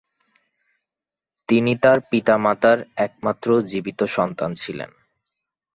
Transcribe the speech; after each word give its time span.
তিনি 1.49 1.73
তার 1.75 1.97
পিতামাতা 2.09 2.71
একমাত্র 2.97 3.47
জীবিত 3.61 3.99
সন্তান 4.15 4.51
ছিলেন। 4.53 4.91